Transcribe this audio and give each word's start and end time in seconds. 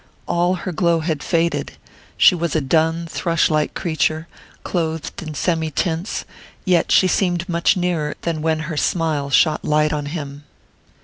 All 0.27 0.55
her 0.55 0.71
glow 0.71 1.01
had 1.01 1.21
faded 1.21 1.73
she 2.17 2.33
was 2.33 2.55
a 2.55 2.59
dun 2.59 3.05
thrush 3.05 3.51
like 3.51 3.75
creature, 3.75 4.27
clothed 4.63 5.21
in 5.21 5.35
semi 5.35 5.69
tints; 5.69 6.25
yet 6.65 6.91
she 6.91 7.07
seemed 7.07 7.47
much 7.47 7.77
nearer 7.77 8.15
than 8.21 8.41
when 8.41 8.61
her 8.61 8.77
smile 8.77 9.29
shot 9.29 9.63
light 9.63 9.93
on 9.93 10.07
him. 10.07 10.43